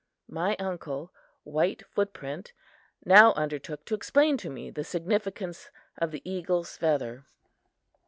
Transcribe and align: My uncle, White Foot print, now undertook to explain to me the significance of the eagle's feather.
My 0.31 0.55
uncle, 0.57 1.13
White 1.43 1.85
Foot 1.85 2.11
print, 2.11 2.53
now 3.05 3.33
undertook 3.33 3.85
to 3.85 3.93
explain 3.93 4.35
to 4.37 4.49
me 4.49 4.71
the 4.71 4.83
significance 4.83 5.69
of 5.95 6.09
the 6.09 6.27
eagle's 6.27 6.75
feather. 6.75 7.23